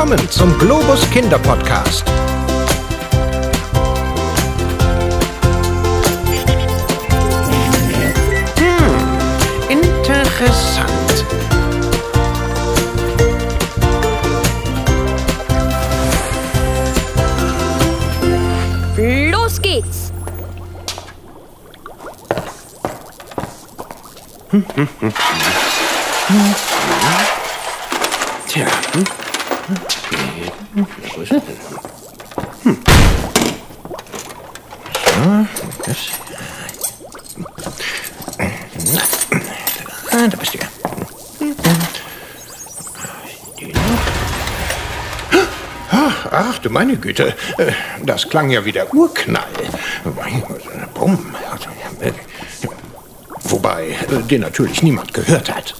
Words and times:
Willkommen 0.00 0.30
zum 0.30 0.58
Globus 0.58 1.10
Kinderpodcast. 1.10 2.08
Hm, 8.56 9.68
interessant. 9.68 11.26
Los 19.30 19.60
geht's! 19.60 20.12
Tja. 28.48 28.66
Hm? 28.94 29.04
Du. 43.58 43.66
Ach, 46.30 46.58
du 46.58 46.70
meine 46.70 46.96
Güte. 46.96 47.34
Äh, 47.58 47.72
Das 48.04 48.28
klang 48.28 48.50
ja 48.50 48.64
wie 48.64 48.72
der 48.72 48.92
Urknall. 48.94 49.44
Wobei, 53.44 53.88
äh, 53.88 54.22
den 54.28 54.42
natürlich 54.42 54.82
niemand 54.82 55.12
gehört 55.12 55.54
hat. 55.54 55.74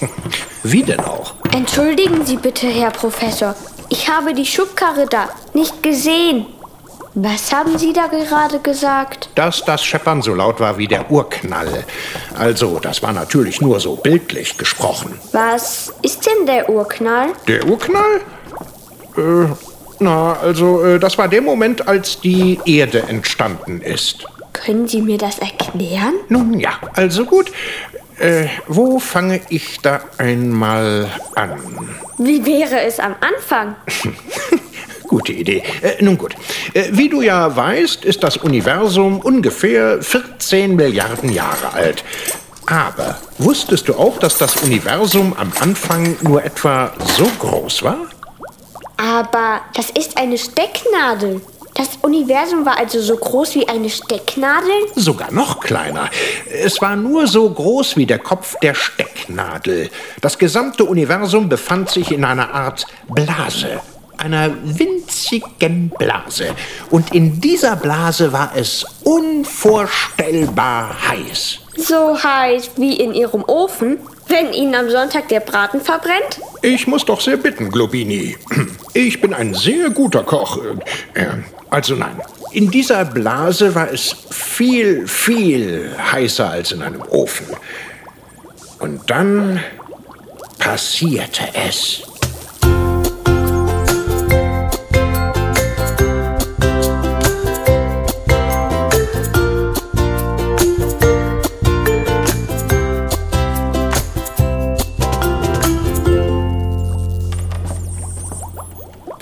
Wie 0.64 0.82
denn 0.82 1.00
auch? 1.00 1.34
Entschuldigen 1.52 2.24
Sie 2.26 2.36
bitte, 2.36 2.66
Herr 2.66 2.90
Professor. 2.90 3.54
Ich 3.94 4.08
habe 4.08 4.34
die 4.34 4.44
Schubkarre 4.44 5.06
da 5.08 5.28
nicht 5.52 5.80
gesehen. 5.80 6.46
Was 7.14 7.52
haben 7.52 7.78
Sie 7.78 7.92
da 7.92 8.08
gerade 8.08 8.58
gesagt? 8.58 9.28
Dass 9.36 9.64
das 9.64 9.84
Scheppern 9.84 10.20
so 10.20 10.34
laut 10.34 10.58
war 10.58 10.78
wie 10.78 10.88
der 10.88 11.08
Urknall. 11.12 11.84
Also, 12.36 12.80
das 12.80 13.04
war 13.04 13.12
natürlich 13.12 13.60
nur 13.60 13.78
so 13.78 13.94
bildlich 13.94 14.58
gesprochen. 14.58 15.20
Was 15.30 15.94
ist 16.02 16.26
denn 16.26 16.44
der 16.44 16.68
Urknall? 16.68 17.28
Der 17.46 17.64
Urknall? 17.68 18.20
Äh, 19.16 19.46
na, 20.00 20.32
also, 20.42 20.82
äh, 20.82 20.98
das 20.98 21.16
war 21.16 21.28
der 21.28 21.42
Moment, 21.42 21.86
als 21.86 22.20
die 22.20 22.58
Erde 22.64 23.04
entstanden 23.04 23.80
ist. 23.80 24.26
Können 24.52 24.88
Sie 24.88 25.02
mir 25.02 25.18
das 25.18 25.38
erklären? 25.38 26.14
Nun 26.28 26.58
ja, 26.58 26.72
also 26.94 27.24
gut. 27.24 27.52
Äh, 28.18 28.46
wo 28.68 28.98
fange 29.00 29.40
ich 29.48 29.80
da 29.80 30.00
einmal 30.18 31.08
an? 31.34 31.58
Wie 32.18 32.44
wäre 32.46 32.82
es 32.82 33.00
am 33.00 33.16
Anfang? 33.20 33.74
Gute 35.08 35.32
Idee. 35.32 35.62
Äh, 35.82 36.02
nun 36.02 36.16
gut. 36.16 36.34
Äh, 36.74 36.88
wie 36.92 37.08
du 37.08 37.22
ja 37.22 37.54
weißt, 37.54 38.04
ist 38.04 38.22
das 38.22 38.36
Universum 38.36 39.20
ungefähr 39.20 40.00
14 40.00 40.76
Milliarden 40.76 41.32
Jahre 41.32 41.72
alt. 41.72 42.04
Aber 42.66 43.18
wusstest 43.38 43.88
du 43.88 43.94
auch, 43.94 44.18
dass 44.18 44.38
das 44.38 44.56
Universum 44.62 45.34
am 45.36 45.52
Anfang 45.60 46.16
nur 46.22 46.42
etwa 46.42 46.92
so 47.16 47.26
groß 47.38 47.82
war? 47.82 47.98
Aber 48.96 49.60
das 49.74 49.90
ist 49.90 50.16
eine 50.16 50.38
Stecknadel. 50.38 51.40
Das 51.74 51.88
Universum 52.02 52.64
war 52.64 52.78
also 52.78 53.00
so 53.00 53.16
groß 53.16 53.56
wie 53.56 53.68
eine 53.68 53.90
Stecknadel? 53.90 54.70
Sogar 54.94 55.32
noch 55.32 55.58
kleiner. 55.58 56.08
Es 56.48 56.80
war 56.80 56.94
nur 56.94 57.26
so 57.26 57.50
groß 57.50 57.96
wie 57.96 58.06
der 58.06 58.20
Kopf 58.20 58.56
der 58.62 58.74
Stecknadel. 58.74 59.90
Das 60.20 60.38
gesamte 60.38 60.84
Universum 60.84 61.48
befand 61.48 61.90
sich 61.90 62.12
in 62.12 62.24
einer 62.24 62.54
Art 62.54 62.86
Blase. 63.08 63.80
Einer 64.16 64.52
winzigen 64.62 65.90
Blase. 65.98 66.54
Und 66.90 67.12
in 67.12 67.40
dieser 67.40 67.74
Blase 67.74 68.32
war 68.32 68.52
es 68.54 68.86
unvorstellbar 69.02 70.96
heiß. 71.08 71.58
So 71.76 72.16
heiß 72.22 72.70
wie 72.76 72.94
in 73.00 73.12
Ihrem 73.12 73.42
Ofen, 73.44 73.98
wenn 74.28 74.52
Ihnen 74.52 74.76
am 74.76 74.88
Sonntag 74.88 75.28
der 75.28 75.40
Braten 75.40 75.80
verbrennt? 75.80 76.40
Ich 76.62 76.86
muss 76.86 77.04
doch 77.04 77.20
sehr 77.20 77.36
bitten, 77.36 77.68
Globini. 77.68 78.36
Ich 78.94 79.20
bin 79.20 79.34
ein 79.34 79.54
sehr 79.54 79.90
guter 79.90 80.22
Koch. 80.22 80.58
Äh, 81.14 81.26
Also 81.70 81.96
nein, 81.96 82.20
in 82.52 82.70
dieser 82.70 83.04
Blase 83.04 83.74
war 83.74 83.90
es 83.90 84.14
viel, 84.30 85.08
viel 85.08 85.90
heißer 86.12 86.48
als 86.48 86.70
in 86.70 86.82
einem 86.82 87.02
Ofen. 87.02 87.46
Und 88.78 89.10
dann 89.10 89.60
passierte 90.60 91.42
es. 91.68 92.02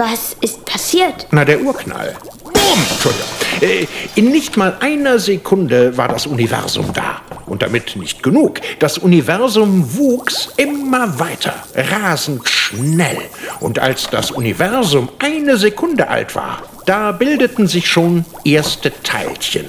Was 0.05 0.35
ist 0.41 0.65
passiert? 0.65 1.29
Na, 1.31 1.45
der 1.45 1.61
Urknall. 1.63 2.17
Bumm! 2.43 2.53
Entschuldigung. 2.91 3.29
Äh, 3.61 3.87
In 4.17 4.33
nicht 4.33 4.57
mal 4.57 4.77
einer 4.81 5.21
Sekunde 5.21 5.97
war 5.97 6.09
das 6.09 6.27
Universum 6.27 6.93
da. 6.93 7.21
Und 7.47 7.63
damit 7.63 7.95
nicht 7.95 8.21
genug. 8.21 8.59
Das 8.81 8.99
Universum 8.99 9.95
wuchs 9.97 10.49
immer 10.57 11.21
weiter, 11.21 11.55
rasend 11.77 12.49
schnell. 12.49 13.19
Und 13.61 13.79
als 13.79 14.11
das 14.11 14.33
Universum 14.33 15.09
eine 15.21 15.57
Sekunde 15.57 16.09
alt 16.09 16.35
war, 16.35 16.63
da 16.85 17.13
bildeten 17.13 17.69
sich 17.69 17.87
schon 17.89 18.25
erste 18.45 18.93
Teilchen. 19.05 19.67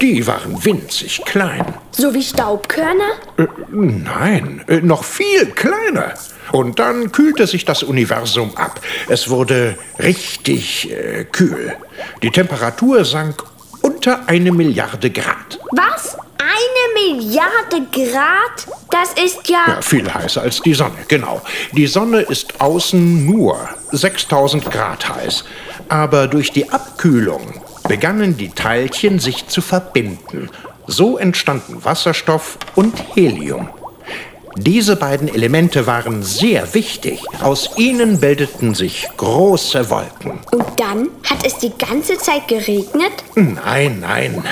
Die 0.00 0.26
waren 0.26 0.64
winzig 0.64 1.22
klein. 1.24 1.64
So 1.90 2.14
wie 2.14 2.22
Staubkörner? 2.22 3.10
Äh, 3.36 3.46
nein, 3.70 4.62
äh, 4.68 4.80
noch 4.80 5.02
viel 5.02 5.46
kleiner. 5.46 6.14
Und 6.52 6.78
dann 6.78 7.10
kühlte 7.10 7.46
sich 7.46 7.64
das 7.64 7.82
Universum 7.82 8.56
ab. 8.56 8.80
Es 9.08 9.28
wurde 9.28 9.76
richtig 9.98 10.90
äh, 10.90 11.24
kühl. 11.24 11.74
Die 12.22 12.30
Temperatur 12.30 13.04
sank 13.04 13.42
unter 13.82 14.28
eine 14.28 14.52
Milliarde 14.52 15.10
Grad. 15.10 15.58
Was? 15.72 16.16
Eine 16.38 17.16
Milliarde 17.16 17.86
Grad? 17.90 18.68
Das 18.90 19.12
ist 19.22 19.48
ja... 19.48 19.64
Ja, 19.66 19.82
viel 19.82 20.12
heißer 20.12 20.42
als 20.42 20.60
die 20.60 20.74
Sonne, 20.74 20.96
genau. 21.08 21.42
Die 21.72 21.86
Sonne 21.86 22.20
ist 22.20 22.60
außen 22.60 23.26
nur 23.26 23.58
6000 23.90 24.70
Grad 24.70 25.08
heiß. 25.08 25.44
Aber 25.88 26.28
durch 26.28 26.52
die 26.52 26.70
Abkühlung 26.70 27.60
begannen 27.88 28.36
die 28.36 28.50
Teilchen 28.50 29.18
sich 29.18 29.48
zu 29.48 29.60
verbinden. 29.60 30.50
So 30.86 31.18
entstanden 31.18 31.84
Wasserstoff 31.84 32.58
und 32.74 32.94
Helium. 33.14 33.68
Diese 34.56 34.96
beiden 34.96 35.28
Elemente 35.28 35.86
waren 35.86 36.22
sehr 36.22 36.74
wichtig. 36.74 37.22
Aus 37.40 37.70
ihnen 37.76 38.18
bildeten 38.18 38.74
sich 38.74 39.06
große 39.16 39.88
Wolken. 39.88 40.40
Und 40.50 40.64
dann 40.76 41.08
hat 41.28 41.46
es 41.46 41.58
die 41.58 41.72
ganze 41.78 42.18
Zeit 42.18 42.48
geregnet? 42.48 43.12
Nein, 43.34 44.00
nein. 44.00 44.42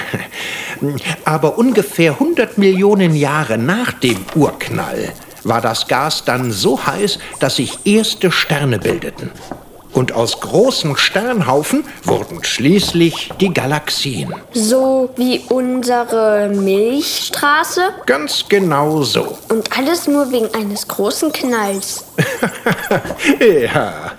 Aber 1.24 1.58
ungefähr 1.58 2.12
100 2.12 2.56
Millionen 2.56 3.16
Jahre 3.16 3.58
nach 3.58 3.92
dem 3.92 4.18
Urknall 4.34 5.12
war 5.42 5.60
das 5.60 5.88
Gas 5.88 6.24
dann 6.24 6.52
so 6.52 6.86
heiß, 6.86 7.18
dass 7.40 7.56
sich 7.56 7.78
erste 7.84 8.30
Sterne 8.30 8.78
bildeten. 8.78 9.30
Und 9.96 10.12
aus 10.12 10.40
großen 10.40 10.94
Sternhaufen 10.98 11.82
wurden 12.04 12.44
schließlich 12.44 13.30
die 13.40 13.54
Galaxien. 13.54 14.34
So 14.52 15.08
wie 15.16 15.40
unsere 15.48 16.50
Milchstraße? 16.50 17.80
Ganz 18.04 18.44
genau 18.46 19.00
so. 19.02 19.38
Und 19.48 19.74
alles 19.74 20.06
nur 20.06 20.30
wegen 20.30 20.54
eines 20.54 20.86
großen 20.86 21.32
Knalls. 21.32 22.04
ja, 23.40 24.12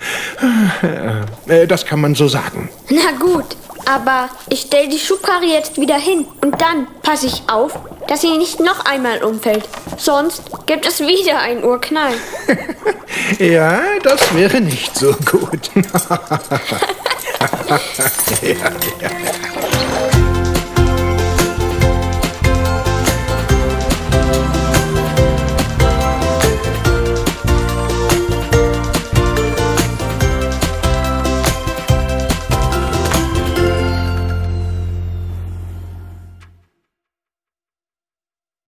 Äh, 1.46 1.66
das 1.68 1.86
kann 1.86 2.00
man 2.00 2.16
so 2.16 2.26
sagen. 2.26 2.68
Na 2.90 3.12
gut, 3.16 3.56
aber 3.86 4.28
ich 4.50 4.62
stelle 4.62 4.88
die 4.88 4.98
Schubkarre 4.98 5.46
jetzt 5.46 5.80
wieder 5.80 5.96
hin. 5.96 6.26
Und 6.42 6.60
dann 6.60 6.88
passe 7.02 7.26
ich 7.26 7.42
auf, 7.48 7.78
dass 8.08 8.22
sie 8.22 8.36
nicht 8.36 8.58
noch 8.58 8.84
einmal 8.84 9.22
umfällt. 9.22 9.68
Sonst 9.98 10.42
gibt 10.66 10.86
es 10.86 11.00
wieder 11.00 11.40
einen 11.40 11.64
Urknall. 11.64 12.14
Ja, 13.38 13.80
das 14.02 14.34
wäre 14.34 14.60
nicht 14.60 14.96
so 14.96 15.12
gut. 15.12 15.70
ja, 18.42 18.70
ja. 19.00 19.57